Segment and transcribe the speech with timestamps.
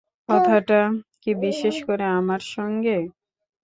[0.29, 0.79] কথাটা
[1.21, 2.97] কি বিশেষ করে আমার সঙ্গে?